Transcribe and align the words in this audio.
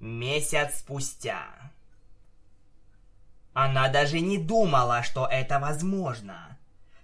Месяц 0.00 0.78
спустя. 0.78 1.44
Она 3.52 3.88
даже 3.88 4.20
не 4.20 4.38
думала, 4.38 5.02
что 5.02 5.26
это 5.26 5.58
возможно. 5.58 6.58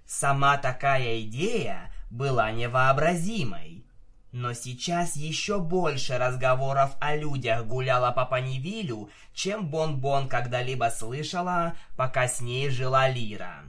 Сама 0.07 0.57
такая 0.57 1.21
идея 1.21 1.93
была 2.11 2.51
невообразимой. 2.53 3.85
Но 4.33 4.55
сейчас 4.55 5.15
еще 5.15 5.59
больше 5.59 6.17
разговоров 6.17 6.97
о 6.99 7.17
людях 7.17 7.67
гуляло 7.67 8.13
по 8.13 8.25
Панивилю, 8.25 9.11
чем 9.35 9.67
Бон-Бон 9.69 10.29
когда-либо 10.29 10.91
слышала, 10.91 11.75
пока 11.97 12.29
с 12.29 12.41
ней 12.41 12.71
жила 12.71 13.11
Лира. 13.11 13.65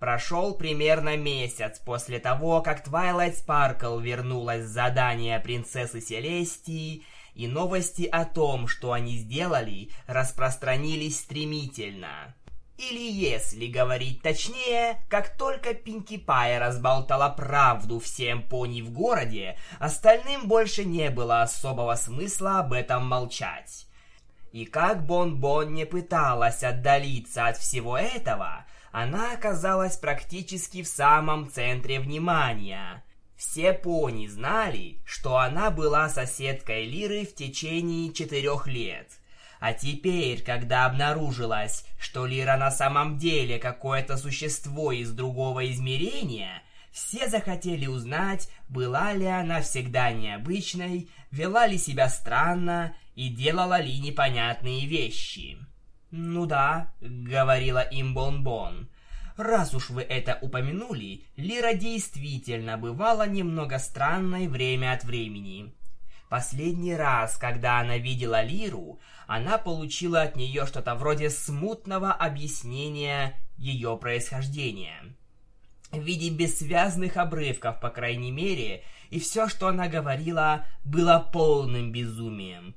Прошел 0.00 0.54
примерно 0.54 1.16
месяц 1.16 1.78
после 1.78 2.18
того, 2.18 2.60
как 2.60 2.82
Твайлайт 2.82 3.38
Спаркл 3.38 3.98
вернулась 4.00 4.64
с 4.64 4.70
задания 4.70 5.38
принцессы 5.38 6.00
Селестии, 6.00 7.04
и 7.34 7.48
новости 7.48 8.02
о 8.02 8.24
том, 8.24 8.68
что 8.68 8.92
они 8.92 9.16
сделали, 9.18 9.90
распространились 10.06 11.20
стремительно. 11.20 12.34
Или 12.76 13.08
если 13.08 13.66
говорить 13.66 14.22
точнее, 14.22 15.04
как 15.08 15.36
только 15.36 15.74
Пинки 15.74 16.16
Пай 16.16 16.58
разболтала 16.58 17.28
правду 17.28 18.00
всем 18.00 18.42
пони 18.42 18.82
в 18.82 18.90
городе, 18.90 19.56
остальным 19.78 20.48
больше 20.48 20.84
не 20.84 21.10
было 21.10 21.42
особого 21.42 21.94
смысла 21.94 22.58
об 22.58 22.72
этом 22.72 23.06
молчать. 23.06 23.86
И 24.50 24.64
как 24.64 25.06
Бон-Бон 25.06 25.72
не 25.72 25.86
пыталась 25.86 26.62
отдалиться 26.62 27.46
от 27.46 27.56
всего 27.56 27.96
этого, 27.96 28.66
она 28.90 29.32
оказалась 29.32 29.96
практически 29.96 30.82
в 30.82 30.88
самом 30.88 31.50
центре 31.50 32.00
внимания. 32.00 33.04
Все 33.36 33.72
пони 33.72 34.26
знали, 34.26 34.98
что 35.04 35.38
она 35.38 35.70
была 35.70 36.08
соседкой 36.08 36.86
Лиры 36.86 37.24
в 37.24 37.34
течение 37.34 38.12
четырех 38.12 38.66
лет– 38.66 39.08
а 39.64 39.72
теперь, 39.72 40.42
когда 40.42 40.84
обнаружилось, 40.84 41.86
что 41.98 42.26
Лира 42.26 42.58
на 42.58 42.70
самом 42.70 43.16
деле 43.16 43.58
какое-то 43.58 44.18
существо 44.18 44.92
из 44.92 45.10
другого 45.10 45.70
измерения, 45.72 46.62
все 46.92 47.30
захотели 47.30 47.86
узнать, 47.86 48.50
была 48.68 49.14
ли 49.14 49.24
она 49.24 49.62
всегда 49.62 50.12
необычной, 50.12 51.08
вела 51.30 51.66
ли 51.66 51.78
себя 51.78 52.10
странно 52.10 52.94
и 53.14 53.30
делала 53.30 53.80
ли 53.80 53.98
непонятные 53.98 54.84
вещи. 54.84 55.56
«Ну 56.10 56.44
да»,— 56.44 56.92
говорила 57.00 57.80
им 57.80 58.12
Бон-Бон,— 58.12 58.90
«раз 59.36 59.74
уж 59.74 59.90
вы 59.90 60.02
это 60.02 60.38
упомянули, 60.40 61.24
Лира 61.36 61.74
действительно 61.74 62.78
бывала 62.78 63.26
немного 63.26 63.78
странной 63.78 64.48
время 64.48 64.92
от 64.92 65.04
времени». 65.04 65.74
Последний 66.28 66.96
раз, 66.96 67.36
когда 67.36 67.78
она 67.78 67.98
видела 67.98 68.42
Лиру, 68.42 68.98
она 69.26 69.56
получила 69.56 70.22
от 70.22 70.36
нее 70.36 70.66
что-то 70.66 70.94
вроде 70.96 71.30
смутного 71.30 72.12
объяснения 72.12 73.38
ее 73.56 73.96
происхождения. 73.96 75.14
В 75.92 76.02
виде 76.02 76.30
бессвязных 76.30 77.18
обрывков, 77.18 77.78
по 77.78 77.88
крайней 77.88 78.32
мере, 78.32 78.82
и 79.10 79.20
все, 79.20 79.48
что 79.48 79.68
она 79.68 79.86
говорила, 79.86 80.66
было 80.84 81.30
полным 81.32 81.92
безумием. 81.92 82.74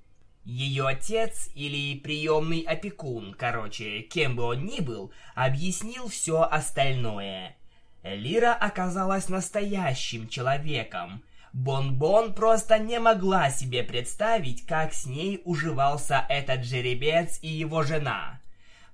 Ее 0.48 0.88
отец 0.88 1.50
или 1.56 2.00
приемный 2.00 2.62
опекун, 2.62 3.36
короче, 3.38 4.00
кем 4.00 4.38
бы 4.38 4.44
он 4.44 4.64
ни 4.64 4.80
был, 4.80 5.12
объяснил 5.36 6.08
все 6.08 6.42
остальное. 6.42 7.58
Лира 8.02 8.54
оказалась 8.54 9.28
настоящим 9.28 10.30
человеком, 10.30 11.22
Бон-Бон 11.52 12.34
просто 12.34 12.80
не 12.80 12.98
могла 12.98 13.50
себе 13.50 13.84
представить, 13.84 14.66
как 14.66 14.94
с 14.94 15.06
ней 15.06 15.42
уживался 15.44 16.26
этот 16.30 16.64
жеребец 16.64 17.40
и 17.42 17.50
его 17.50 17.84
жена. 17.84 18.40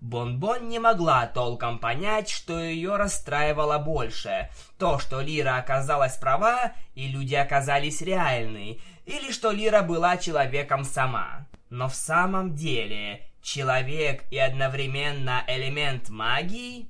Бон-Бон 0.04 0.68
не 0.68 0.80
могла 0.80 1.28
толком 1.28 1.80
понять, 1.80 2.30
что 2.30 2.60
ее 2.60 2.98
расстраивало 2.98 3.78
больше. 3.78 4.50
То, 4.78 5.00
что 5.00 5.22
Лира 5.22 5.58
оказалась 5.58 6.18
права, 6.18 6.74
и 6.94 7.08
люди 7.08 7.36
оказались 7.36 8.02
реальны, 8.02 8.82
или 9.06 9.32
что 9.32 9.52
Лира 9.52 9.82
была 9.82 10.18
человеком 10.18 10.84
сама. 10.84 11.48
Но 11.70 11.88
в 11.88 11.96
самом 11.96 12.54
деле, 12.54 13.26
человек 13.42 14.26
и 14.30 14.38
одновременно 14.38 15.46
элемент 15.48 16.10
магии? 16.10 16.90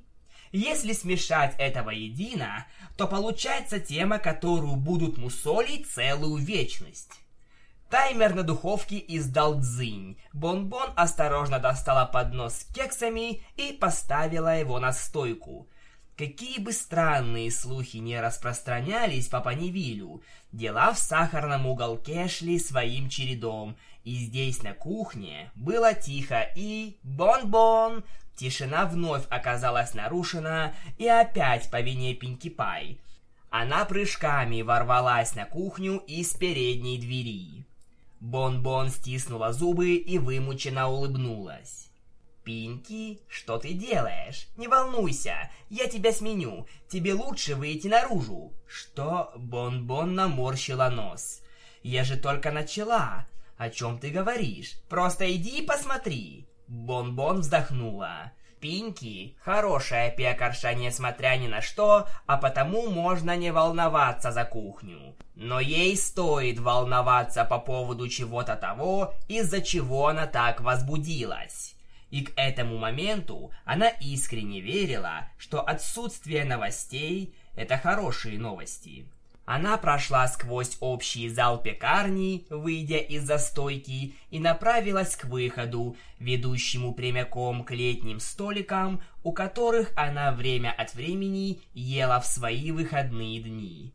Если 0.50 0.92
смешать 0.92 1.54
это 1.58 1.84
воедино, 1.84 2.66
то 2.96 3.06
получается 3.06 3.78
тема, 3.78 4.18
которую 4.18 4.74
будут 4.74 5.18
мусолить 5.18 5.88
целую 5.88 6.42
вечность. 6.42 7.23
Таймер 7.94 8.34
на 8.34 8.42
духовке 8.42 9.00
издал 9.06 9.54
дзынь. 9.54 10.18
Бон-Бон 10.32 10.90
осторожно 10.96 11.60
достала 11.60 12.04
поднос 12.06 12.54
с 12.54 12.64
кексами 12.74 13.40
и 13.54 13.72
поставила 13.72 14.58
его 14.58 14.80
на 14.80 14.92
стойку. 14.92 15.68
Какие 16.16 16.58
бы 16.58 16.72
странные 16.72 17.52
слухи 17.52 17.98
не 17.98 18.20
распространялись 18.20 19.28
по 19.28 19.40
Панивилю, 19.40 20.24
дела 20.50 20.92
в 20.92 20.98
сахарном 20.98 21.68
уголке 21.68 22.26
шли 22.26 22.58
своим 22.58 23.08
чередом, 23.08 23.76
и 24.02 24.16
здесь 24.16 24.64
на 24.64 24.72
кухне 24.72 25.52
было 25.54 25.94
тихо 25.94 26.50
и... 26.56 26.98
Бон-Бон! 27.04 28.02
Тишина 28.34 28.86
вновь 28.86 29.22
оказалась 29.30 29.94
нарушена, 29.94 30.74
и 30.98 31.06
опять 31.06 31.70
по 31.70 31.80
вине 31.80 32.14
Пинки 32.14 32.50
Пай. 32.50 32.98
Она 33.50 33.84
прыжками 33.84 34.62
ворвалась 34.62 35.36
на 35.36 35.44
кухню 35.44 35.98
из 36.08 36.34
передней 36.34 36.98
двери. 36.98 37.63
Бон-Бон 38.24 38.88
стиснула 38.88 39.52
зубы 39.52 39.96
и 39.96 40.18
вымученно 40.18 40.88
улыбнулась. 40.88 41.90
«Пинки, 42.42 43.20
что 43.28 43.58
ты 43.58 43.74
делаешь? 43.74 44.48
Не 44.56 44.66
волнуйся, 44.66 45.50
я 45.68 45.88
тебя 45.88 46.10
сменю. 46.10 46.66
Тебе 46.88 47.12
лучше 47.12 47.54
выйти 47.54 47.88
наружу». 47.88 48.54
Что? 48.66 49.30
Бон-Бон 49.36 50.14
наморщила 50.14 50.88
нос. 50.88 51.42
«Я 51.82 52.02
же 52.02 52.16
только 52.16 52.50
начала. 52.50 53.26
О 53.58 53.68
чем 53.68 53.98
ты 53.98 54.08
говоришь? 54.08 54.78
Просто 54.88 55.30
иди 55.30 55.58
и 55.58 55.66
посмотри». 55.66 56.48
Бон-Бон 56.66 57.40
вздохнула. 57.40 58.32
Пинки– 58.64 59.36
хорошая 59.44 60.10
пекарша, 60.10 60.72
несмотря 60.72 61.36
ни 61.36 61.48
на 61.48 61.60
что, 61.60 62.08
а 62.24 62.38
потому 62.38 62.88
можно 62.88 63.36
не 63.36 63.52
волноваться 63.52 64.32
за 64.32 64.46
кухню. 64.46 65.14
Но 65.34 65.60
ей 65.60 65.94
стоит 65.98 66.58
волноваться 66.58 67.44
по 67.44 67.58
поводу 67.58 68.08
чего-то 68.08 68.56
того, 68.56 69.12
из-за 69.28 69.60
чего 69.60 70.08
она 70.08 70.26
так 70.26 70.62
возбудилась. 70.62 71.76
И 72.08 72.24
к 72.24 72.32
этому 72.36 72.78
моменту 72.78 73.52
она 73.66 73.88
искренне 73.88 74.62
верила, 74.62 75.28
что 75.36 75.60
отсутствие 75.60 76.46
новостей– 76.46 77.34
это 77.56 77.76
хорошие 77.76 78.38
новости. 78.38 79.04
Она 79.46 79.76
прошла 79.76 80.26
сквозь 80.28 80.78
общий 80.80 81.28
зал 81.28 81.60
пекарни, 81.60 82.46
выйдя 82.48 82.96
из 82.96 83.24
застойки, 83.24 84.14
и 84.30 84.38
направилась 84.38 85.16
к 85.16 85.26
выходу, 85.26 85.96
ведущему 86.18 86.94
прямиком 86.94 87.62
к 87.62 87.70
летним 87.72 88.20
столикам, 88.20 89.02
у 89.22 89.32
которых 89.32 89.92
она 89.96 90.32
время 90.32 90.72
от 90.72 90.94
времени 90.94 91.60
ела 91.74 92.20
в 92.20 92.26
свои 92.26 92.70
выходные 92.70 93.40
дни. 93.40 93.92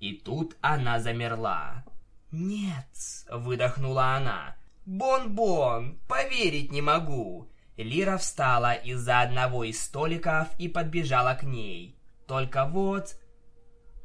И 0.00 0.14
тут 0.14 0.56
она 0.62 1.00
замерла. 1.00 1.84
«Нет»,— 2.30 2.86
выдохнула 3.30 4.16
она,— 4.16 4.56
«Бон-бон, 4.86 5.98
поверить 6.08 6.72
не 6.72 6.80
могу». 6.80 7.50
Лира 7.76 8.16
встала 8.16 8.72
из-за 8.72 9.20
одного 9.20 9.64
из 9.64 9.80
столиков 9.82 10.48
и 10.58 10.66
подбежала 10.68 11.34
к 11.34 11.42
ней. 11.44 11.96
Только 12.26 12.64
вот 12.64 13.16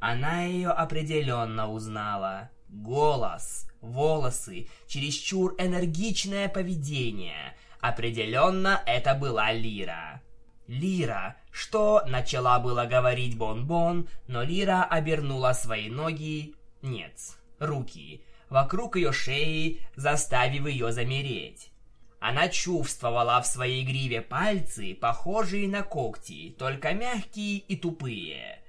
она 0.06 0.42
ее 0.42 0.68
определенно 0.68 1.70
узнала. 1.70 2.50
Голос, 2.68 3.66
волосы, 3.80 4.68
чересчур 4.86 5.54
энергичное 5.56 6.50
поведение. 6.50 7.56
Определенно 7.80 8.82
это 8.84 9.14
была 9.14 9.50
Лира. 9.52 10.20
Лира, 10.66 11.36
что 11.50 12.02
начала 12.06 12.58
было 12.58 12.84
говорить 12.84 13.38
Бон-Бон, 13.38 14.10
но 14.26 14.42
Лира 14.42 14.84
обернула 14.84 15.54
свои 15.54 15.88
ноги, 15.88 16.54
нет, 16.82 17.18
руки, 17.58 18.22
вокруг 18.50 18.96
ее 18.96 19.10
шеи, 19.10 19.80
заставив 19.96 20.66
ее 20.66 20.92
замереть. 20.92 21.70
Она 22.20 22.48
чувствовала 22.48 23.40
в 23.40 23.46
своей 23.46 23.82
гриве 23.82 24.20
пальцы, 24.20 24.94
похожие 24.94 25.66
на 25.66 25.82
когти, 25.82 26.54
только 26.58 26.92
мягкие 26.92 27.56
и 27.56 27.74
тупые. 27.76 28.63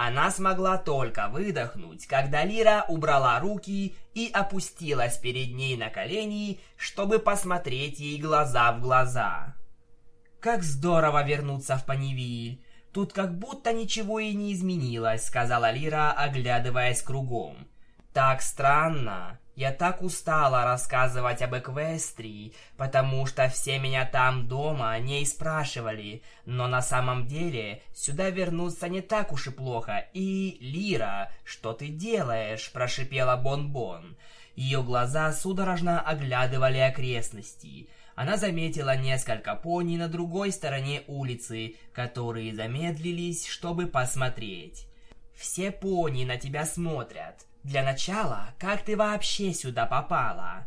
Она 0.00 0.30
смогла 0.30 0.78
только 0.78 1.26
выдохнуть, 1.26 2.06
когда 2.06 2.44
Лира 2.44 2.84
убрала 2.86 3.40
руки 3.40 3.96
и 4.14 4.30
опустилась 4.32 5.18
перед 5.18 5.56
ней 5.56 5.76
на 5.76 5.90
колени, 5.90 6.60
чтобы 6.76 7.18
посмотреть 7.18 7.98
ей 7.98 8.20
глаза 8.20 8.70
в 8.70 8.80
глаза. 8.80 9.56
«Как 10.38 10.62
здорово 10.62 11.24
вернуться 11.24 11.76
в 11.76 11.84
Панивиль! 11.84 12.62
Тут 12.92 13.12
как 13.12 13.36
будто 13.36 13.72
ничего 13.72 14.20
и 14.20 14.34
не 14.34 14.52
изменилось»,— 14.52 15.24
сказала 15.26 15.72
Лира, 15.72 16.12
оглядываясь 16.12 17.02
кругом. 17.02 17.66
«Так 18.12 18.40
странно. 18.40 19.40
Я 19.58 19.72
так 19.72 20.02
устала 20.02 20.62
рассказывать 20.62 21.42
об 21.42 21.56
Эквестрии, 21.56 22.54
потому 22.76 23.26
что 23.26 23.48
все 23.48 23.80
меня 23.80 24.06
там 24.06 24.46
дома 24.46 24.96
не 25.00 25.26
спрашивали, 25.26 26.22
но 26.46 26.68
на 26.68 26.80
самом 26.80 27.26
деле 27.26 27.82
сюда 27.92 28.30
вернуться 28.30 28.88
не 28.88 29.00
так 29.00 29.32
уж 29.32 29.48
и 29.48 29.50
плохо. 29.50 30.06
И, 30.14 30.58
Лира, 30.60 31.32
что 31.42 31.72
ты 31.72 31.88
делаешь?»– 31.88 32.70
прошипела 32.72 33.36
Бон-Бон. 33.36 34.16
Ее 34.54 34.80
глаза 34.84 35.32
судорожно 35.32 36.02
оглядывали 36.02 36.78
окрестности. 36.78 37.88
Она 38.14 38.36
заметила 38.36 38.96
несколько 38.96 39.56
пони 39.56 39.96
на 39.96 40.06
другой 40.06 40.52
стороне 40.52 41.02
улицы, 41.08 41.74
которые 41.92 42.54
замедлились, 42.54 43.44
чтобы 43.48 43.88
посмотреть. 43.88 44.86
«Все 45.34 45.72
пони 45.72 46.24
на 46.24 46.36
тебя 46.36 46.64
смотрят. 46.64 47.48
Для 47.68 47.82
начала, 47.82 48.54
как 48.58 48.82
ты 48.82 48.96
вообще 48.96 49.52
сюда 49.52 49.84
попала? 49.84 50.66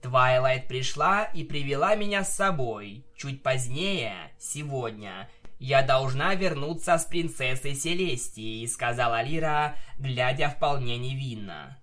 Твайлайт 0.00 0.68
пришла 0.68 1.24
и 1.24 1.42
привела 1.42 1.96
меня 1.96 2.22
с 2.22 2.32
собой. 2.32 3.04
Чуть 3.16 3.42
позднее, 3.42 4.30
сегодня, 4.38 5.28
я 5.58 5.82
должна 5.82 6.36
вернуться 6.36 6.96
с 6.96 7.06
принцессой 7.06 7.74
Селестией, 7.74 8.68
сказала 8.68 9.20
Лира, 9.22 9.74
глядя 9.98 10.48
вполне 10.48 10.96
невинно. 10.96 11.76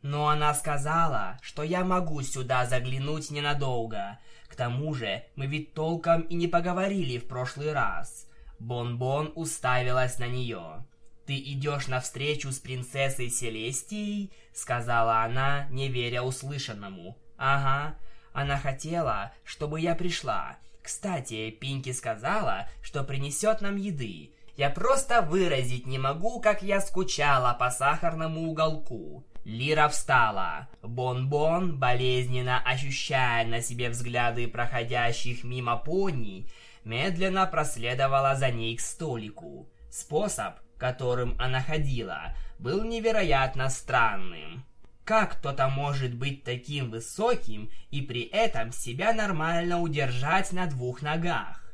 Но 0.00 0.28
она 0.28 0.54
сказала, 0.54 1.40
что 1.42 1.64
я 1.64 1.84
могу 1.84 2.22
сюда 2.22 2.66
заглянуть 2.66 3.32
ненадолго. 3.32 4.20
К 4.46 4.54
тому 4.54 4.94
же, 4.94 5.24
мы 5.34 5.48
ведь 5.48 5.74
толком 5.74 6.20
и 6.20 6.36
не 6.36 6.46
поговорили 6.46 7.18
в 7.18 7.26
прошлый 7.26 7.72
раз. 7.72 8.28
Бон-Бон 8.60 9.32
уставилась 9.34 10.20
на 10.20 10.28
нее. 10.28 10.84
«Ты 11.26 11.38
идешь 11.38 11.86
навстречу 11.86 12.50
с 12.50 12.58
принцессой 12.58 13.30
Селестией?»— 13.30 14.32
сказала 14.52 15.22
она, 15.22 15.66
не 15.70 15.88
веря 15.88 16.22
услышанному. 16.22 17.16
«Ага, 17.36 17.96
она 18.32 18.58
хотела, 18.58 19.32
чтобы 19.44 19.80
я 19.80 19.94
пришла. 19.94 20.56
Кстати, 20.82 21.50
Пинки 21.50 21.92
сказала, 21.92 22.68
что 22.82 23.04
принесет 23.04 23.60
нам 23.60 23.76
еды. 23.76 24.32
Я 24.56 24.68
просто 24.68 25.22
выразить 25.22 25.86
не 25.86 25.98
могу, 25.98 26.40
как 26.40 26.62
я 26.62 26.80
скучала 26.80 27.54
по 27.54 27.70
сахарному 27.70 28.48
уголку». 28.48 29.24
Лира 29.44 29.88
встала. 29.88 30.68
Бон-Бон, 30.82 31.78
болезненно 31.78 32.62
ощущая 32.64 33.44
на 33.44 33.60
себе 33.60 33.90
взгляды 33.90 34.46
проходящих 34.46 35.42
мимо 35.42 35.76
пони, 35.76 36.46
медленно 36.84 37.46
проследовала 37.46 38.36
за 38.36 38.50
ней 38.50 38.76
к 38.76 38.80
столику. 38.80 39.68
Способ, 39.90 40.54
которым 40.82 41.36
она 41.38 41.60
ходила, 41.62 42.34
был 42.58 42.82
невероятно 42.82 43.70
странным. 43.70 44.64
Как 45.04 45.38
кто-то 45.38 45.68
может 45.68 46.12
быть 46.12 46.42
таким 46.42 46.90
высоким 46.90 47.70
и 47.92 48.02
при 48.02 48.22
этом 48.22 48.72
себя 48.72 49.12
нормально 49.12 49.80
удержать 49.80 50.50
на 50.52 50.66
двух 50.66 51.00
ногах? 51.00 51.72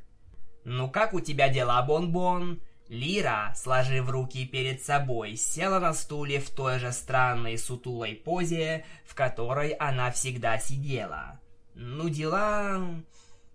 «Ну 0.65 0.91
как 0.91 1.15
у 1.15 1.21
тебя 1.21 1.49
дела, 1.49 1.81
Бон-Бон?» 1.81 2.61
Лира, 2.91 3.55
сложив 3.57 4.11
руки 4.11 4.45
перед 4.47 4.83
собой, 4.83 5.37
села 5.37 5.79
на 5.79 5.95
стуле 5.95 6.39
в 6.39 6.51
той 6.51 6.79
же 6.79 6.93
странной 6.93 7.57
сутулой 7.57 8.15
позе, 8.15 8.85
в 9.07 9.15
которой 9.15 9.71
она 9.71 10.11
всегда 10.11 10.59
сидела. 10.59 11.41
«Ну, 11.75 12.11
дела...» 12.11 12.79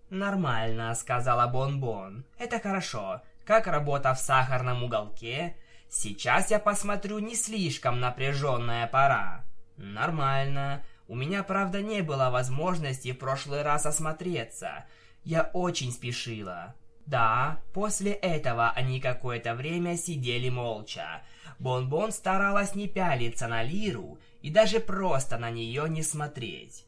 «Нормально»,— 0.09 0.95
сказала 0.95 1.45
Бон-Бон. 1.47 2.25
«Это 2.39 2.59
хорошо. 2.59 3.21
Как 3.45 3.67
работа 3.67 4.13
в 4.13 4.19
сахарном 4.19 4.83
уголке? 4.83 5.55
Сейчас 5.89 6.49
я 6.49 6.59
посмотрю, 6.59 7.19
не 7.19 7.35
слишком 7.35 7.99
напряженная 7.99 8.87
пора. 8.87 9.43
Нормально. 9.75 10.83
У 11.07 11.15
меня, 11.15 11.43
правда, 11.43 11.81
не 11.81 12.01
было 12.01 12.29
возможности 12.29 13.11
в 13.11 13.17
прошлый 13.17 13.61
раз 13.61 13.85
осмотреться. 13.85 14.85
Я 15.23 15.49
очень 15.53 15.91
спешила. 15.91 16.73
Да, 17.05 17.59
после 17.73 18.13
этого 18.13 18.69
они 18.69 19.01
какое-то 19.01 19.55
время 19.55 19.97
сидели 19.97 20.47
молча. 20.49 21.21
Бон-Бон 21.59 22.13
старалась 22.13 22.75
не 22.75 22.87
пялиться 22.87 23.47
на 23.47 23.61
Лиру 23.61 24.19
и 24.41 24.49
даже 24.49 24.79
просто 24.79 25.37
на 25.37 25.49
нее 25.49 25.89
не 25.89 26.01
смотреть. 26.01 26.85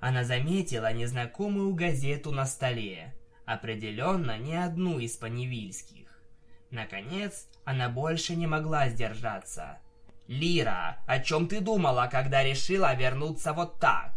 Она 0.00 0.24
заметила 0.24 0.90
незнакомую 0.92 1.74
газету 1.74 2.32
на 2.32 2.46
столе. 2.46 3.14
Определенно 3.48 4.36
не 4.36 4.56
одну 4.56 4.98
из 4.98 5.16
паневильских. 5.16 6.22
Наконец, 6.70 7.48
она 7.64 7.88
больше 7.88 8.36
не 8.36 8.46
могла 8.46 8.90
сдержаться. 8.90 9.78
«Лира, 10.26 10.98
о 11.06 11.18
чем 11.20 11.48
ты 11.48 11.62
думала, 11.62 12.10
когда 12.12 12.44
решила 12.44 12.94
вернуться 12.94 13.54
вот 13.54 13.80
так?» 13.80 14.12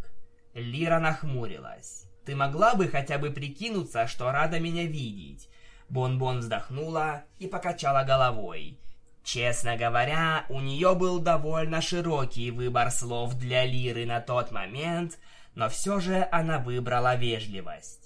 Лира 0.54 1.00
нахмурилась. 1.00 2.10
«Ты 2.26 2.36
могла 2.36 2.76
бы 2.76 2.90
хотя 2.90 3.18
бы 3.18 3.32
прикинуться, 3.32 4.06
что 4.06 4.34
рада 4.34 4.60
меня 4.60 4.84
видеть?» 4.84 5.48
Бон-Бон 5.88 6.40
вздохнула 6.40 7.24
и 7.40 7.48
покачала 7.48 8.04
головой. 8.04 8.82
Честно 9.24 9.78
говоря, 9.78 10.46
у 10.50 10.60
нее 10.60 10.94
был 10.94 11.20
довольно 11.20 11.82
широкий 11.82 12.52
выбор 12.52 12.92
слов 12.92 13.36
для 13.36 13.64
Лиры 13.64 14.06
на 14.06 14.20
тот 14.20 14.52
момент, 14.52 15.20
но 15.56 15.70
все 15.70 16.02
же 16.02 16.28
она 16.34 16.60
выбрала 16.60 17.16
вежливость. 17.16 18.01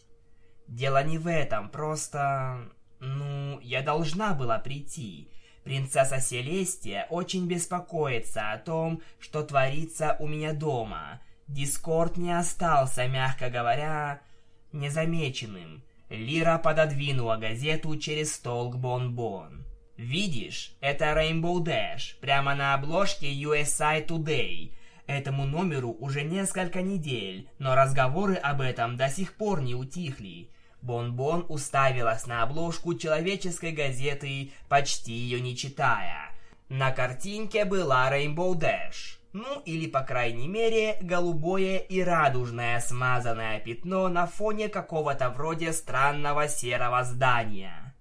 Дело 0.67 1.03
не 1.03 1.17
в 1.17 1.27
этом, 1.27 1.69
просто... 1.69 2.69
Ну, 2.99 3.59
я 3.61 3.81
должна 3.81 4.33
была 4.33 4.57
прийти. 4.57 5.29
Принцесса 5.63 6.19
Селестия 6.19 7.07
очень 7.09 7.47
беспокоится 7.47 8.51
о 8.51 8.57
том, 8.57 9.01
что 9.19 9.43
творится 9.43 10.15
у 10.19 10.27
меня 10.27 10.53
дома. 10.53 11.21
Дискорд 11.47 12.17
не 12.17 12.31
остался, 12.31 13.07
мягко 13.07 13.49
говоря, 13.49 14.21
незамеченным. 14.71 15.83
Лира 16.09 16.57
пододвинула 16.57 17.37
газету 17.37 17.97
через 17.97 18.35
стол 18.35 18.71
к 18.71 18.77
Бон-Бон. 18.77 19.65
«Видишь, 19.97 20.75
это 20.81 21.05
Rainbow 21.05 21.63
Dash, 21.63 22.19
прямо 22.19 22.53
на 22.53 22.73
обложке 22.73 23.33
USA 23.33 24.05
Today. 24.05 24.73
Этому 25.07 25.45
номеру 25.45 25.91
уже 25.91 26.23
несколько 26.23 26.81
недель, 26.81 27.49
но 27.59 27.75
разговоры 27.75 28.35
об 28.35 28.61
этом 28.61 28.97
до 28.97 29.07
сих 29.09 29.33
пор 29.35 29.61
не 29.61 29.73
утихли. 29.73 30.49
Бон-Бон 30.85 31.47
уставилась 31.49 32.27
на 32.27 32.43
обложку 32.43 32.93
человеческой 32.93 33.71
газеты, 33.71 34.51
почти 34.69 35.13
ее 35.13 35.41
не 35.41 35.57
читая. 35.57 36.29
На 36.69 36.91
картинке 36.91 37.65
была 37.65 38.11
Rainbow 38.11 38.53
Dash. 38.53 39.17
Ну, 39.33 39.61
или, 39.65 39.87
по 39.87 40.01
крайней 40.01 40.47
мере, 40.47 40.97
голубое 41.01 41.79
и 41.79 42.01
радужное 42.01 42.79
смазанное 42.79 43.59
пятно 43.59 44.07
на 44.07 44.27
фоне 44.27 44.69
какого-то 44.69 45.29
вроде 45.31 45.73
странного 45.73 46.47
серого 46.47 47.03
здания. 47.03 47.93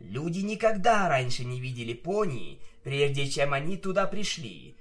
Люди 0.00 0.40
никогда 0.40 1.08
раньше 1.08 1.44
не 1.44 1.60
видели 1.60 1.92
пони, 1.92 2.60
прежде 2.82 3.28
чем 3.28 3.52
они 3.52 3.76
туда 3.76 4.06
пришли. 4.06 4.77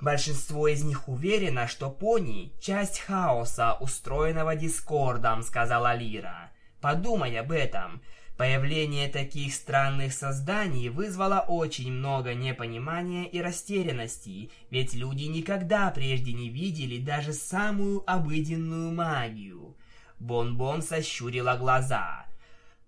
Большинство 0.00 0.68
из 0.68 0.84
них 0.84 1.08
уверено, 1.08 1.66
что 1.66 1.90
пони– 1.90 2.52
часть 2.60 2.98
хаоса, 2.98 3.74
устроенного 3.80 4.54
Дискордом, 4.54 5.42
сказала 5.42 5.94
Лира. 5.94 6.52
Подумай 6.82 7.38
об 7.38 7.50
этом. 7.50 8.02
Появление 8.36 9.08
таких 9.08 9.54
странных 9.54 10.12
созданий 10.12 10.90
вызвало 10.90 11.40
очень 11.48 11.90
много 11.90 12.34
непонимания 12.34 13.24
и 13.24 13.40
растерянности, 13.40 14.50
ведь 14.70 14.92
люди 14.92 15.24
никогда 15.24 15.90
прежде 15.90 16.34
не 16.34 16.50
видели 16.50 17.02
даже 17.02 17.32
самую 17.32 18.04
обыденную 18.06 18.92
магию. 18.92 19.74
Бон-Бон 20.18 20.82
сощурила 20.82 21.56
глаза. 21.56 22.26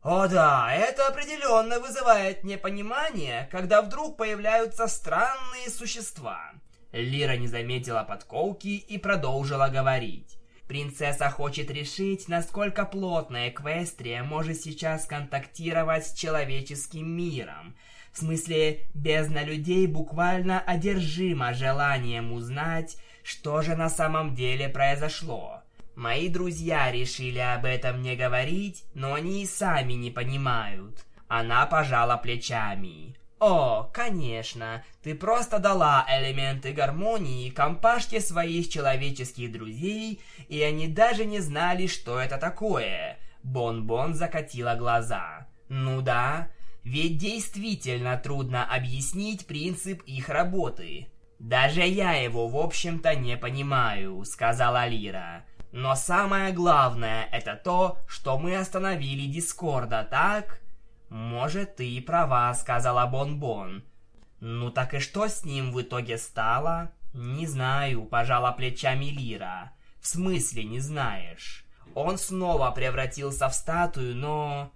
О 0.03 0.29
да, 0.29 0.73
это 0.75 1.09
определенно 1.09 1.81
вызывает 1.81 2.45
непонимание, 2.45 3.49
когда 3.51 3.81
вдруг 3.81 4.19
появляются 4.19 4.87
странные 4.87 5.71
существа. 5.71 6.53
Лира 6.93 7.37
не 7.37 7.47
заметила 7.47 8.03
подколки 8.03 8.69
и 8.69 8.99
продолжила 8.99 9.69
говорить. 9.69 10.39
Принцесса 10.67 11.31
хочет 11.31 11.71
решить, 11.71 12.29
насколько 12.29 12.85
плотно 12.85 13.49
Эквестрия 13.49 14.23
может 14.23 14.61
сейчас 14.61 15.07
контактировать 15.07 16.07
с 16.07 16.13
человеческим 16.13 17.09
миром. 17.09 17.75
В 18.13 18.19
смысле, 18.19 18.87
бездна 18.95 19.45
людей 19.45 19.87
буквально 19.87 20.61
одержима 20.61 21.55
желанием 21.55 22.33
узнать, 22.33 22.97
что 23.23 23.63
же 23.63 23.77
на 23.77 23.89
самом 23.89 24.35
деле 24.35 24.69
произошло. 24.69 25.63
Мои 25.95 26.29
друзья 26.29 26.93
решили 26.93 27.39
об 27.39 27.65
этом 27.65 28.03
не 28.03 28.15
говорить, 28.15 28.85
но 28.95 29.15
они 29.15 29.43
и 29.43 29.47
сами 29.47 29.95
не 29.95 30.11
понимают. 30.11 31.05
Она 31.29 31.67
пожала 31.67 32.17
плечами. 32.17 33.18
О, 33.41 33.85
конечно, 33.93 34.83
ты 35.03 35.15
просто 35.15 35.61
дала 35.61 36.05
элементы 36.09 36.73
гармонии 36.73 37.51
компашке 37.51 38.21
своих 38.21 38.69
человеческих 38.69 39.53
друзей, 39.53 40.21
и 40.49 40.61
они 40.63 40.89
даже 40.89 41.25
не 41.25 41.39
знали, 41.39 41.87
что 41.87 42.19
это 42.19 42.37
такое. 42.39 43.19
Бон-Бон 43.45 44.15
закатила 44.15 44.75
глаза. 44.75 45.47
Ну 45.69 46.03
да, 46.03 46.49
ведь 46.83 47.19
действительно 47.19 48.17
трудно 48.17 48.65
объяснить 48.65 49.47
принцип 49.47 50.03
их 50.03 50.29
работы. 50.29 51.09
«Даже 51.39 51.83
я 51.83 52.15
его, 52.15 52.49
в 52.49 52.57
общем-то, 52.57 53.15
не 53.15 53.37
понимаю»,— 53.37 54.25
сказала 54.25 54.89
Лира. 54.89 55.45
«Но 55.71 55.95
самое 55.95 56.53
главное— 56.53 57.29
это 57.33 57.55
то, 57.55 57.99
что 58.09 58.39
мы 58.39 58.57
остановили 58.57 59.27
Дискорда, 59.31 60.05
так?» 60.11 60.61
«Может, 61.09 61.77
ты 61.77 61.89
и 61.89 62.01
права»,— 62.01 62.53
сказала 62.55 63.07
Бон-Бон. 63.07 63.83
«Ну 64.41 64.71
так 64.71 64.95
и 64.95 64.99
что 64.99 65.29
с 65.29 65.45
ним 65.45 65.73
в 65.73 65.81
итоге 65.81 66.19
стало?» 66.19 66.93
«Не 67.15 67.47
знаю»,— 67.47 68.05
пожала 68.11 68.53
плечами 68.53 69.07
Лира. 69.07 69.73
«В 70.01 70.07
смысле 70.07 70.65
не 70.65 70.81
знаешь?» 70.81 71.65
Он 71.95 72.19
снова 72.19 72.71
превратился 72.71 73.49
в 73.49 73.55
статую, 73.55 74.15
но... 74.15 74.71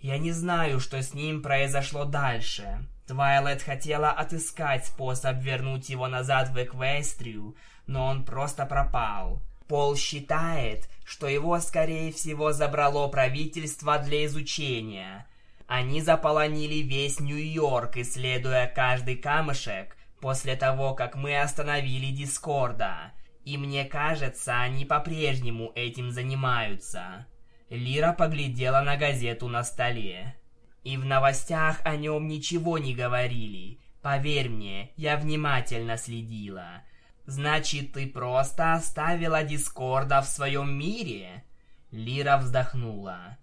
Я 0.00 0.18
не 0.18 0.30
знаю, 0.30 0.78
что 0.78 1.02
с 1.02 1.12
ним 1.12 1.42
произошло 1.42 2.04
дальше. 2.04 2.86
Твайлет 3.08 3.62
хотела 3.62 4.10
отыскать 4.10 4.86
способ 4.86 5.38
вернуть 5.38 5.88
его 5.88 6.06
назад 6.06 6.50
в 6.50 6.62
Эквестрию, 6.62 7.56
но 7.86 8.06
он 8.06 8.24
просто 8.24 8.66
пропал. 8.66 9.42
Пол 9.66 9.96
считает, 9.96 10.88
что 11.04 11.26
его, 11.26 11.58
скорее 11.58 12.12
всего, 12.12 12.52
забрало 12.52 13.08
правительство 13.08 13.98
для 13.98 14.26
изучения. 14.26 15.26
Они 15.68 16.00
заполонили 16.00 16.76
весь 16.76 17.20
Нью-Йорк, 17.20 17.98
исследуя 17.98 18.66
каждый 18.66 19.16
камешек, 19.16 19.98
после 20.18 20.56
того, 20.56 20.94
как 20.94 21.14
мы 21.14 21.38
остановили 21.38 22.10
Дискорда. 22.10 23.12
И 23.44 23.58
мне 23.58 23.84
кажется, 23.84 24.58
они 24.58 24.86
по-прежнему 24.86 25.70
этим 25.74 26.10
занимаются. 26.10 27.26
Лира 27.68 28.14
поглядела 28.14 28.80
на 28.80 28.96
газету 28.96 29.46
на 29.48 29.62
столе. 29.62 30.36
И 30.84 30.96
в 30.96 31.04
новостях 31.04 31.82
о 31.84 31.96
нем 31.96 32.28
ничего 32.28 32.78
не 32.78 32.94
говорили. 32.94 33.78
Поверь 34.00 34.48
мне, 34.48 34.92
я 34.96 35.18
внимательно 35.18 35.98
следила. 35.98 36.82
Значит, 37.26 37.92
ты 37.92 38.06
просто 38.06 38.72
оставила 38.72 39.42
Дискорда 39.42 40.22
в 40.22 40.28
своем 40.28 40.72
мире? 40.72 41.44
Лира 41.90 42.38
вздохнула. 42.38 43.36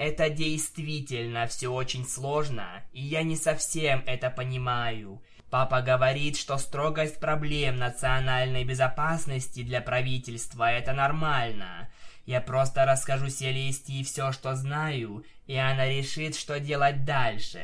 Это 0.00 0.30
действительно 0.30 1.46
все 1.46 1.68
очень 1.68 2.08
сложно, 2.08 2.82
и 2.94 3.02
я 3.02 3.22
не 3.22 3.36
совсем 3.36 4.02
это 4.06 4.30
понимаю. 4.30 5.22
Папа 5.50 5.82
говорит, 5.82 6.38
что 6.38 6.56
строгость 6.56 7.20
проблем 7.20 7.76
национальной 7.76 8.64
безопасности 8.64 9.62
для 9.62 9.82
правительства– 9.82 10.72
это 10.72 10.94
нормально. 10.94 11.90
Я 12.24 12.40
просто 12.40 12.86
расскажу 12.86 13.28
Селестии 13.28 14.02
все, 14.02 14.32
что 14.32 14.54
знаю, 14.54 15.22
и 15.46 15.56
она 15.56 15.84
решит, 15.84 16.34
что 16.34 16.58
делать 16.60 17.04
дальше. 17.04 17.60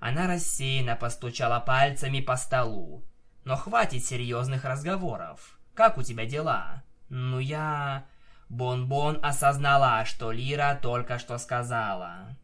Она 0.00 0.26
рассеянно 0.26 0.96
постучала 0.96 1.60
пальцами 1.60 2.20
по 2.20 2.38
столу. 2.38 3.04
Но 3.44 3.56
хватит 3.56 4.06
серьезных 4.06 4.64
разговоров. 4.64 5.58
Как 5.74 5.98
у 5.98 6.02
тебя 6.02 6.24
дела? 6.24 6.82
Ну 7.10 7.38
я... 7.38 8.06
Бон-Бон 8.48 9.18
осознала, 9.22 10.04
что 10.04 10.32
Лира 10.32 10.78
только 10.80 11.18
что 11.18 11.38
сказала. 11.38 12.36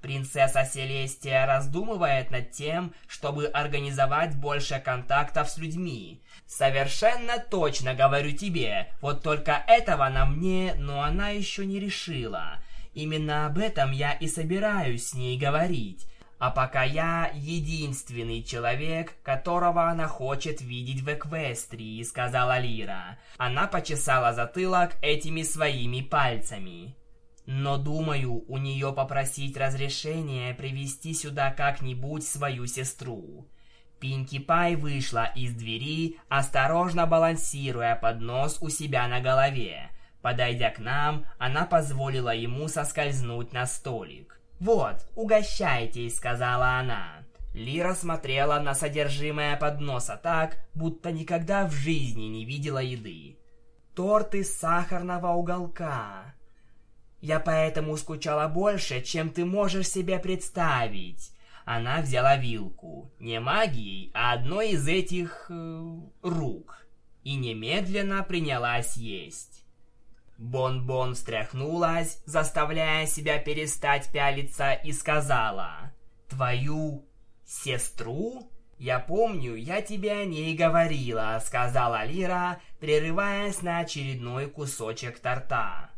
Принцесса 0.00 0.64
Селестия 0.64 1.44
раздумывает 1.46 2.30
над 2.30 2.52
тем, 2.52 2.94
чтобы 3.08 3.46
организовать 3.46 4.36
больше 4.36 4.78
контактов 4.78 5.48
с 5.50 5.58
людьми. 5.58 6.22
Совершенно 6.46 7.38
точно 7.38 7.94
говорю 7.94 8.32
тебе, 8.32 8.92
вот 9.00 9.22
только 9.22 9.64
этого 9.66 10.08
на 10.08 10.24
мне, 10.24 10.74
но 10.76 11.02
она 11.02 11.30
еще 11.30 11.66
не 11.66 11.80
решила. 11.80 12.58
Именно 12.94 13.46
об 13.46 13.58
этом 13.58 13.90
я 13.92 14.12
и 14.12 14.28
собираюсь 14.28 15.08
с 15.08 15.14
ней 15.14 15.36
говорить. 15.36 16.06
А 16.38 16.50
пока 16.50 16.84
я 16.84 17.32
единственный 17.34 18.42
человек, 18.44 19.14
которого 19.24 19.88
она 19.88 20.06
хочет 20.06 20.60
видеть 20.60 21.02
в 21.02 21.12
Эквестрии, 21.12 22.02
сказала 22.04 22.58
Лира. 22.58 23.18
Она 23.38 23.66
почесала 23.66 24.32
затылок 24.32 24.96
этими 25.02 25.42
своими 25.42 26.00
пальцами. 26.00 26.94
Но 27.44 27.76
думаю, 27.76 28.44
у 28.46 28.58
нее 28.58 28.92
попросить 28.92 29.56
разрешения 29.56 30.54
привести 30.54 31.12
сюда 31.12 31.50
как-нибудь 31.50 32.24
свою 32.24 32.66
сестру. 32.66 33.48
Пинки 33.98 34.38
Пай 34.38 34.76
вышла 34.76 35.24
из 35.34 35.54
двери, 35.54 36.18
осторожно 36.28 37.06
балансируя 37.06 37.96
под 37.96 38.20
нос 38.20 38.58
у 38.60 38.68
себя 38.68 39.08
на 39.08 39.20
голове. 39.20 39.90
Подойдя 40.22 40.70
к 40.70 40.78
нам, 40.78 41.24
она 41.38 41.64
позволила 41.64 42.32
ему 42.32 42.68
соскользнуть 42.68 43.52
на 43.52 43.66
столик. 43.66 44.37
«Вот, 44.60 45.06
угощайтесь»,— 45.14 46.16
сказала 46.18 46.78
она. 46.78 47.24
Лира 47.54 47.94
смотрела 47.94 48.58
на 48.60 48.74
содержимое 48.74 49.56
подноса 49.56 50.18
так, 50.22 50.58
будто 50.74 51.12
никогда 51.12 51.66
в 51.66 51.72
жизни 51.72 52.24
не 52.24 52.44
видела 52.44 52.78
еды. 52.78 53.38
Торт 53.94 54.34
из 54.34 54.56
сахарного 54.56 55.32
уголка, 55.32 56.34
я 57.20 57.40
поэтому 57.40 57.96
скучала 57.96 58.48
больше, 58.48 59.02
чем 59.02 59.30
ты 59.30 59.44
можешь 59.44 59.88
себе 59.88 60.18
представить. 60.18 61.32
Она 61.64 62.00
взяла 62.00 62.36
вилку, 62.36 63.10
не 63.18 63.40
магией, 63.40 64.10
а 64.14 64.32
одной 64.32 64.70
из 64.70 64.86
этих... 64.86 65.46
Э, 65.50 66.00
рук, 66.22 66.86
и 67.24 67.34
немедленно 67.34 68.22
принялась 68.22 68.96
есть. 68.96 69.64
Бон-Бон 70.38 71.14
встряхнулась, 71.14 72.22
заставляя 72.24 73.06
себя 73.06 73.38
перестать 73.38 74.10
пялиться, 74.12 74.72
и 74.72 74.92
сказала, 74.92 75.92
«Твою 76.28 77.06
сестру?» 77.44 78.50
«Я 78.78 79.00
помню, 79.00 79.56
я 79.56 79.82
тебе 79.82 80.12
о 80.12 80.24
ней 80.24 80.54
говорила»,— 80.54 81.36
сказала 81.44 82.04
Лира, 82.04 82.60
прерываясь 82.78 83.60
на 83.62 83.80
очередной 83.80 84.48
кусочек 84.48 85.18
торта. 85.18 85.90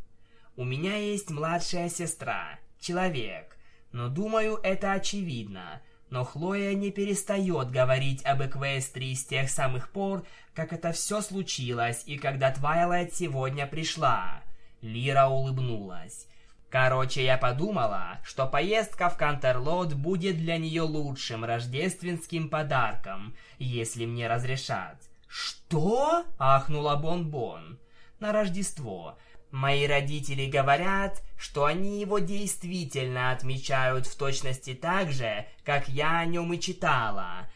У 0.57 0.65
меня 0.65 0.97
есть 0.97 1.31
младшая 1.31 1.89
сестра, 1.89 2.59
человек, 2.79 3.57
но 3.93 4.09
думаю, 4.09 4.59
это 4.63 4.93
очевидно. 4.93 5.81
Но 6.11 6.25
Хлоя 6.25 6.75
не 6.75 6.91
перестает 6.91 7.71
говорить 7.71 8.25
об 8.25 8.43
Эквестрии 8.43 9.15
с 9.15 9.25
тех 9.25 9.49
самых 9.49 9.91
пор, 9.91 10.27
как 10.55 10.73
это 10.73 10.91
все 10.93 11.23
случилось 11.23 12.03
и 12.05 12.19
когда 12.19 12.51
Твайлайт 12.51 13.15
сегодня 13.15 13.67
пришла. 13.67 14.43
Лира 14.83 15.27
улыбнулась. 15.27 16.27
Короче, 16.69 17.25
я 17.25 17.37
подумала, 17.37 18.19
что 18.25 18.47
поездка 18.47 19.09
в 19.09 19.17
Кантерлот 19.17 19.95
будет 19.95 20.37
для 20.37 20.57
нее 20.57 20.83
лучшим 20.83 21.45
рождественским 21.45 22.49
подарком, 22.49 23.35
если 23.59 24.05
мне 24.05 24.29
разрешат. 24.29 24.97
«Что?»– 25.27 26.25
ахнула 26.39 26.97
Бон-Бон. 26.97 27.79
«На 28.19 28.33
Рождество. 28.33 29.17
Мои 29.51 29.87
родители 29.87 30.47
говорят, 30.47 31.23
что 31.37 31.65
они 31.65 32.01
его 32.01 32.19
действительно 32.21 33.33
отмечают 33.33 34.07
в 34.07 34.17
точности 34.17 34.75
так 34.75 35.11
же, 35.13 35.47
как 35.65 35.89
я 35.89 36.21
о 36.21 36.25
нем 36.25 36.53
и 36.53 36.61
читала. 36.61 37.51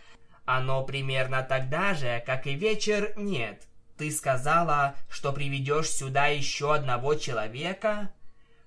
Оно 0.44 0.84
примерно 0.84 1.42
тогда 1.42 1.94
же, 1.94 2.22
как 2.26 2.46
и 2.46 2.54
вечер 2.54 3.12
нет. 3.16 3.66
Ты 3.96 4.10
сказала, 4.10 4.96
что 5.08 5.32
приведешь 5.32 5.88
сюда 5.88 6.26
еще 6.26 6.74
одного 6.74 7.14
человека? 7.14 8.10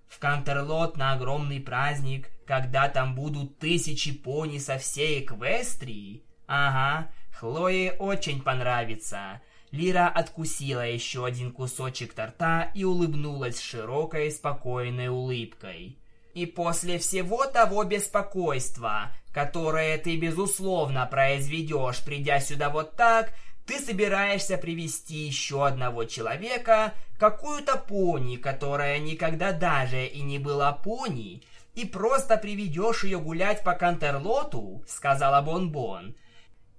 В 0.07 0.19
Кантерлот 0.19 0.96
на 0.96 1.13
огромный 1.13 1.60
праздник, 1.60 2.29
когда 2.46 2.88
там 2.88 3.13
будут 3.13 3.60
тысячи 3.60 4.13
пони 4.13 4.57
со 4.57 4.77
всей 4.77 5.22
Эквестрии? 5.22 6.24
Ага, 6.48 7.10
Хлое 7.39 7.91
очень 7.91 8.41
понравится. 8.41 9.41
Лира 9.71 10.07
откусила 10.07 10.88
еще 10.88 11.25
один 11.25 11.51
кусочек 11.51 12.13
торта 12.13 12.71
и 12.74 12.83
улыбнулась 12.83 13.59
широкой 13.59 14.31
спокойной 14.31 15.09
улыбкой. 15.09 15.97
«И 16.33 16.45
после 16.45 17.00
всего 17.00 17.45
того 17.45 17.83
беспокойства, 17.83 19.12
которое 19.33 19.97
ты 19.97 20.15
безусловно 20.17 21.05
произведешь, 21.05 22.03
придя 22.03 22.39
сюда 22.39 22.69
вот 22.69 22.95
так, 22.95 23.33
ты 23.65 23.79
собираешься 23.79 24.57
привести 24.57 25.15
еще 25.15 25.67
одного 25.67 26.05
человека, 26.05 26.93
какую-то 27.19 27.75
пони, 27.77 28.38
которая 28.38 29.00
никогда 29.00 29.51
даже 29.51 30.05
и 30.05 30.21
не 30.21 30.39
была 30.39 30.71
пони, 30.71 31.43
и 31.75 31.86
просто 31.86 32.38
приведешь 32.38 33.03
ее 33.03 33.19
гулять 33.19 33.63
по 33.63 33.74
Кантерлоту?»— 33.74 34.83
сказала 34.88 35.41
Бон-Бон. 35.41 36.15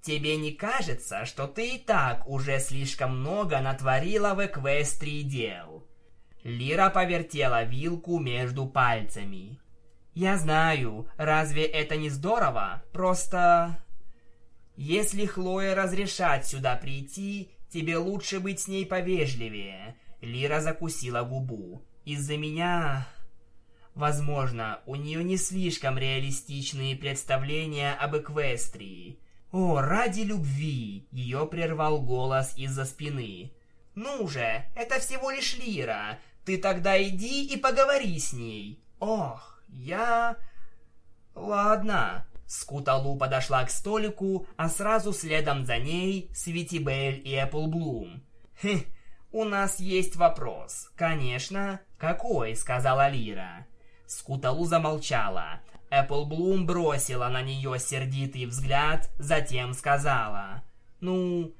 Тебе 0.01 0.37
не 0.37 0.51
кажется, 0.53 1.25
что 1.25 1.47
ты 1.47 1.75
и 1.75 1.77
так 1.77 2.27
уже 2.27 2.59
слишком 2.59 3.19
много 3.19 3.59
натворила 3.59 4.33
в 4.33 4.45
Эквестрии 4.45 5.23
дел?» 5.23 5.85
Лира 6.43 6.89
повертела 6.89 7.63
вилку 7.63 8.17
между 8.19 8.65
пальцами. 8.65 9.59
«Я 10.13 10.37
знаю, 10.37 11.09
разве 11.17 11.65
это 11.65 11.97
не 11.97 12.09
здорово? 12.09 12.81
Просто...» 12.93 13.83
«Если 14.75 15.25
Хлоя 15.25 15.75
разрешат 15.75 16.47
сюда 16.47 16.75
прийти, 16.77 17.51
тебе 17.69 17.97
лучше 17.97 18.39
быть 18.39 18.61
с 18.61 18.67
ней 18.67 18.85
повежливее». 18.85 19.95
Лира 20.21 20.61
закусила 20.61 21.23
губу. 21.23 21.83
«Из-за 22.05 22.37
меня...» 22.37 23.07
Возможно, 23.95 24.79
у 24.85 24.95
нее 24.95 25.21
не 25.25 25.35
слишком 25.35 25.97
реалистичные 25.97 26.95
представления 26.95 27.93
об 27.93 28.15
Эквестрии. 28.15 29.19
«О, 29.51 29.81
ради 29.81 30.21
любви!»— 30.21 31.07
ее 31.11 31.47
прервал 31.47 32.01
голос 32.01 32.53
из-за 32.55 32.85
спины. 32.85 33.51
«Ну 33.95 34.27
же, 34.27 34.63
это 34.75 34.99
всего 34.99 35.31
лишь 35.31 35.57
Лира. 35.57 36.19
Ты 36.45 36.57
тогда 36.57 37.01
иди 37.01 37.45
и 37.45 37.57
поговори 37.57 38.19
с 38.19 38.33
ней». 38.33 38.83
«Ох, 38.99 39.61
я...» 39.67 40.37
«Ладно». 41.35 42.25
Скуталу 42.45 43.15
подошла 43.15 43.63
к 43.63 43.69
столику, 43.69 44.47
а 44.57 44.69
сразу 44.69 45.13
следом 45.13 45.65
за 45.65 45.77
ней 45.77 46.31
Светибель 46.33 47.21
и 47.23 47.33
Эпплблум. 47.35 48.23
«Хм, 48.61 48.81
у 49.31 49.43
нас 49.45 49.79
есть 49.79 50.15
вопрос». 50.15 50.91
«Конечно». 50.95 51.79
«Какой?»— 51.97 52.55
сказала 52.57 53.09
Лира. 53.09 53.67
Скуталу 54.05 54.65
замолчала. 54.65 55.61
Эпплблум 55.89 56.65
бросила 56.65 57.27
на 57.29 57.41
нее 57.41 57.79
сердитый 57.79 58.45
взгляд, 58.45 59.09
затем 59.17 59.73
сказала. 59.73 60.63
«Ну, 60.99 61.55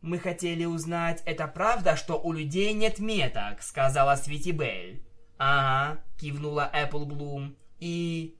мы 0.00 0.18
хотели 0.18 0.64
узнать, 0.64 1.22
это 1.26 1.48
правда, 1.48 1.96
что 1.96 2.20
у 2.20 2.32
людей 2.32 2.72
нет 2.74 3.00
меток?»— 3.00 3.60
сказала 3.62 4.14
Светибель. 4.14 5.02
«Ага»,— 5.38 6.00
кивнула 6.20 6.70
Эпплблум. 6.72 7.56
«И...» 7.80 8.36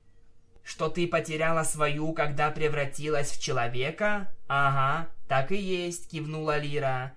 «Что 0.63 0.89
ты 0.89 1.07
потеряла 1.07 1.63
свою, 1.63 2.13
когда 2.13 2.49
превратилась 2.51 3.31
в 3.31 3.41
человека?» 3.41 4.33
«Ага, 4.47 5.09
так 5.27 5.51
и 5.51 5.57
есть»,— 5.57 6.09
кивнула 6.11 6.57
Лира. 6.57 7.13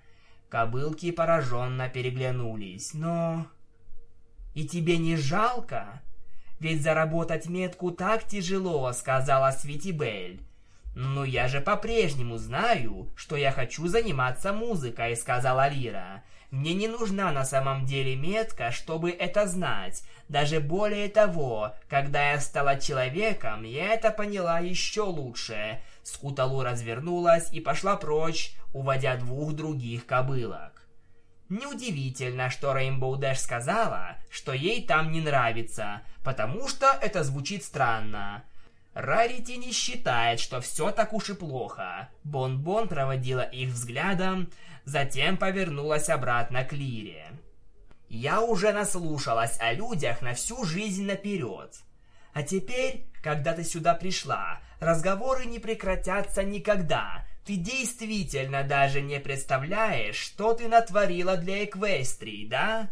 Кобылки 0.48 1.10
пораженно 1.10 1.88
переглянулись. 1.88 2.94
«Но...» 2.94 3.46
«И 4.54 4.66
тебе 4.66 4.98
не 4.98 5.16
жалко?» 5.16 6.00
«Ведь 6.60 6.82
заработать 6.82 7.48
метку 7.48 7.90
так 7.90 8.24
тяжело»,— 8.24 8.92
сказала 8.94 9.50
Светибель. 9.50 10.40
«Ну 10.94 11.24
я 11.24 11.48
же 11.48 11.62
по-прежнему 11.62 12.36
знаю, 12.36 13.08
что 13.16 13.36
я 13.36 13.50
хочу 13.50 13.88
заниматься 13.88 14.52
музыкой»,— 14.52 15.16
сказала 15.16 15.68
Лира. 15.68 16.22
«Мне 16.50 16.74
не 16.74 16.86
нужна 16.86 17.32
на 17.32 17.46
самом 17.46 17.86
деле 17.86 18.14
метка, 18.14 18.72
чтобы 18.72 19.10
это 19.10 19.46
знать. 19.46 20.02
Даже 20.28 20.60
более 20.60 21.08
того, 21.08 21.74
когда 21.88 22.32
я 22.32 22.40
стала 22.40 22.78
человеком, 22.78 23.62
я 23.62 23.94
это 23.94 24.10
поняла 24.10 24.58
еще 24.58 25.02
лучше». 25.02 25.80
Скуталу 26.02 26.62
развернулась 26.62 27.50
и 27.52 27.60
пошла 27.60 27.96
прочь, 27.96 28.52
уводя 28.74 29.16
двух 29.16 29.52
других 29.52 30.04
кобылок. 30.04 30.79
Неудивительно, 31.50 32.48
что 32.48 32.72
Рейнбоу 32.72 33.16
Дэш 33.16 33.40
сказала, 33.40 34.16
что 34.30 34.52
ей 34.52 34.86
там 34.86 35.10
не 35.10 35.20
нравится, 35.20 36.02
потому 36.22 36.68
что 36.68 36.86
это 37.02 37.24
звучит 37.24 37.64
странно. 37.64 38.44
Рарити 38.94 39.52
не 39.52 39.72
считает, 39.72 40.38
что 40.38 40.60
все 40.60 40.92
так 40.92 41.12
уж 41.12 41.30
и 41.30 41.34
плохо. 41.34 42.08
Бон-Бон 42.22 42.86
проводила 42.86 43.40
их 43.40 43.70
взглядом, 43.70 44.48
затем 44.84 45.36
повернулась 45.36 46.08
обратно 46.08 46.64
к 46.64 46.72
Лире. 46.72 47.26
Я 48.08 48.42
уже 48.42 48.72
наслушалась 48.72 49.58
о 49.58 49.72
людях 49.72 50.22
на 50.22 50.34
всю 50.34 50.64
жизнь 50.64 51.04
наперед. 51.04 51.74
А 52.32 52.44
теперь, 52.44 53.08
когда 53.24 53.54
ты 53.54 53.64
сюда 53.64 53.94
пришла, 53.94 54.60
разговоры 54.78 55.46
не 55.46 55.58
прекратятся 55.58 56.44
никогда, 56.44 57.24
ты 57.44 57.56
действительно 57.56 58.62
даже 58.62 59.00
не 59.00 59.18
представляешь, 59.18 60.16
что 60.16 60.52
ты 60.52 60.68
натворила 60.68 61.36
для 61.36 61.64
Эквестрии, 61.64 62.46
да? 62.46 62.90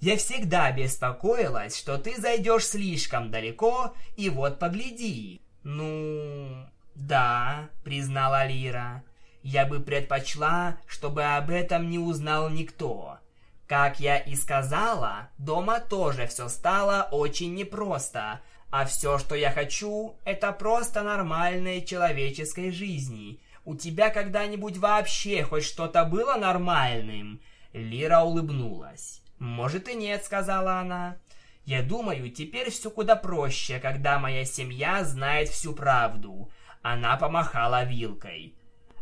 Я 0.00 0.16
всегда 0.16 0.72
беспокоилась, 0.72 1.76
что 1.76 1.98
ты 1.98 2.18
зайдешь 2.18 2.66
слишком 2.66 3.30
далеко, 3.30 3.94
и 4.16 4.30
вот 4.30 4.58
погляди. 4.58 5.42
Ну, 5.62 6.66
да, 6.94 7.68
признала 7.84 8.46
Лира. 8.46 9.04
Я 9.42 9.66
бы 9.66 9.80
предпочла, 9.80 10.78
чтобы 10.86 11.24
об 11.24 11.50
этом 11.50 11.90
не 11.90 11.98
узнал 11.98 12.48
никто. 12.48 13.18
Как 13.66 14.00
я 14.00 14.16
и 14.16 14.34
сказала, 14.36 15.28
дома 15.38 15.80
тоже 15.80 16.26
все 16.26 16.48
стало 16.48 17.08
очень 17.12 17.54
непросто, 17.54 18.40
а 18.70 18.86
все, 18.86 19.18
что 19.18 19.34
я 19.34 19.52
хочу, 19.52 20.16
это 20.24 20.50
просто 20.52 21.02
нормальной 21.02 21.84
человеческой 21.84 22.70
жизни– 22.70 23.38
у 23.64 23.74
тебя 23.74 24.10
когда-нибудь 24.10 24.78
вообще 24.78 25.42
хоть 25.42 25.64
что-то 25.64 26.04
было 26.04 26.36
нормальным?» 26.36 27.40
Лира 27.72 28.20
улыбнулась. 28.20 29.22
«Может 29.38 29.88
и 29.88 29.94
нет»,— 29.94 30.24
сказала 30.24 30.80
она. 30.80 31.16
«Я 31.64 31.82
думаю, 31.82 32.30
теперь 32.30 32.70
все 32.70 32.90
куда 32.90 33.16
проще, 33.16 33.78
когда 33.78 34.18
моя 34.18 34.44
семья 34.44 35.04
знает 35.04 35.48
всю 35.48 35.72
правду». 35.72 36.50
Она 36.82 37.16
помахала 37.16 37.84
вилкой. 37.84 38.54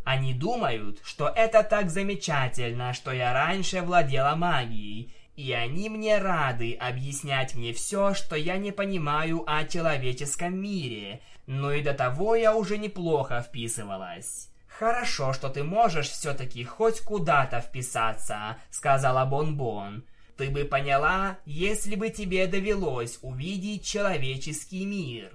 Они 0.04 0.32
думают, 0.32 1.00
что 1.04 1.28
это 1.28 1.62
так 1.62 1.90
замечательно, 1.90 2.94
что 2.94 3.12
я 3.12 3.34
раньше 3.34 3.82
владела 3.82 4.34
магией, 4.36 5.14
и 5.38 5.52
они 5.52 5.88
мне 5.88 6.18
рады 6.18 6.72
объяснять 6.72 7.54
мне 7.54 7.72
все, 7.72 8.12
что 8.12 8.34
я 8.34 8.56
не 8.56 8.72
понимаю 8.72 9.44
о 9.46 9.64
человеческом 9.64 10.60
мире, 10.60 11.20
но 11.46 11.70
и 11.70 11.80
до 11.80 11.94
того 11.94 12.34
я 12.34 12.56
уже 12.56 12.76
неплохо 12.76 13.40
вписывалась. 13.40 14.50
«Хорошо, 14.66 15.32
что 15.32 15.48
ты 15.48 15.62
можешь 15.62 16.08
все-таки 16.08 16.64
хоть 16.64 16.98
куда-то 17.02 17.60
вписаться»,— 17.60 18.56
сказала 18.70 19.24
Бон-Бон. 19.26 20.02
«Ты 20.36 20.50
бы 20.50 20.64
поняла, 20.64 21.38
если 21.44 21.94
бы 21.94 22.10
тебе 22.10 22.48
довелось 22.48 23.20
увидеть 23.22 23.86
человеческий 23.86 24.84
мир. 24.84 25.30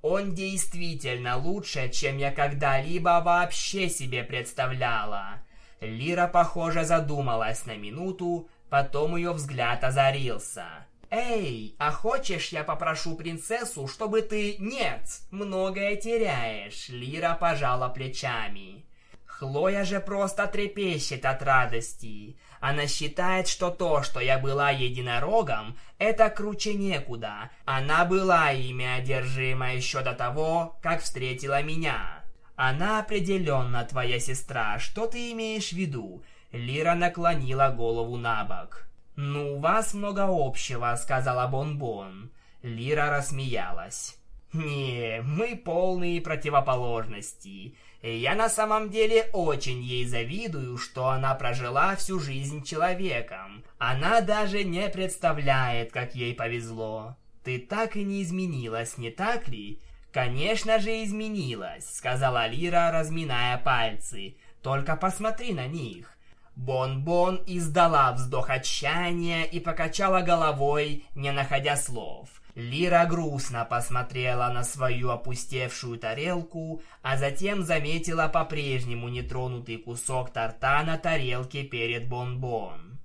Он 0.00 0.34
действительно 0.34 1.36
лучше, 1.36 1.90
чем 1.90 2.16
я 2.16 2.32
когда-либо 2.32 3.20
вообще 3.22 3.90
себе 3.90 4.24
представляла». 4.24 5.42
Лира, 5.82 6.28
похоже, 6.28 6.84
задумалась 6.84 7.66
на 7.66 7.76
минуту, 7.76 8.48
Потом 8.72 9.16
ее 9.16 9.32
взгляд 9.32 9.84
озарился. 9.84 10.64
«Эй, 11.10 11.76
а 11.78 11.90
хочешь 11.90 12.52
я 12.52 12.64
попрошу 12.64 13.16
принцессу, 13.16 13.86
чтобы 13.86 14.22
ты...» 14.22 14.56
«Нет, 14.58 15.02
многое 15.30 15.94
теряешь»,— 15.96 16.88
Лира 16.88 17.36
пожала 17.38 17.90
плечами. 17.90 18.86
Хлоя 19.26 19.84
же 19.84 20.00
просто 20.00 20.46
трепещет 20.46 21.26
от 21.26 21.42
радости. 21.42 22.38
Она 22.60 22.86
считает, 22.86 23.46
что 23.46 23.68
то, 23.68 24.02
что 24.02 24.20
я 24.20 24.38
была 24.38 24.70
единорогом, 24.70 25.76
это 25.98 26.30
круче 26.30 26.72
некуда. 26.72 27.50
Она 27.66 28.06
была 28.06 28.52
ими 28.52 28.86
одержима 28.86 29.74
еще 29.74 30.00
до 30.00 30.14
того, 30.14 30.78
как 30.82 31.02
встретила 31.02 31.60
меня. 31.60 32.24
Она 32.56 33.00
определенно 33.00 33.84
твоя 33.84 34.18
сестра. 34.18 34.78
Что 34.78 35.06
ты 35.06 35.32
имеешь 35.32 35.70
в 35.70 35.76
виду? 35.76 36.22
Лира 36.52 36.94
наклонила 36.94 37.70
голову 37.70 38.16
на 38.16 38.44
бок. 38.44 38.86
«Ну, 39.16 39.56
у 39.56 39.58
вас 39.58 39.94
много 39.94 40.26
общего»,— 40.28 40.94
сказала 40.98 41.46
Бон-Бон. 41.48 42.30
Лира 42.62 43.10
рассмеялась. 43.10 44.18
«Не, 44.52 45.22
мы 45.22 45.56
полные 45.56 46.20
противоположности. 46.20 47.74
Я 48.02 48.34
на 48.34 48.50
самом 48.50 48.90
деле 48.90 49.30
очень 49.32 49.82
ей 49.82 50.04
завидую, 50.04 50.76
что 50.76 51.08
она 51.08 51.34
прожила 51.34 51.96
всю 51.96 52.20
жизнь 52.20 52.62
человеком. 52.62 53.64
Она 53.78 54.20
даже 54.20 54.64
не 54.64 54.88
представляет, 54.88 55.90
как 55.90 56.14
ей 56.14 56.34
повезло. 56.34 57.16
Ты 57.44 57.58
так 57.58 57.96
и 57.96 58.04
не 58.04 58.22
изменилась, 58.22 58.98
не 58.98 59.10
так 59.10 59.48
ли?» 59.48 59.80
«Конечно 60.12 60.78
же 60.78 61.02
изменилась»,— 61.02 61.88
сказала 61.96 62.46
Лира, 62.46 62.90
разминая 62.92 63.56
пальцы. 63.56 64.36
«Только 64.62 64.94
посмотри 64.94 65.54
на 65.54 65.66
них. 65.66 66.11
Бон-Бон 66.56 67.42
издала 67.46 68.12
вздох 68.12 68.50
отчаяния 68.50 69.44
и 69.44 69.58
покачала 69.58 70.20
головой, 70.20 71.04
не 71.14 71.32
находя 71.32 71.76
слов. 71.76 72.28
Лира 72.54 73.06
грустно 73.06 73.64
посмотрела 73.64 74.48
на 74.48 74.62
свою 74.62 75.10
опустевшую 75.10 75.98
тарелку, 75.98 76.82
а 77.00 77.16
затем 77.16 77.62
заметила 77.64 78.28
по-прежнему 78.28 79.08
нетронутый 79.08 79.78
кусок 79.78 80.30
торта 80.30 80.82
на 80.82 80.98
тарелке 80.98 81.62
перед 81.62 82.08
Бон-Бон. 82.08 83.00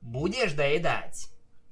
«Будешь 0.00 0.52
доедать?» 0.52 1.28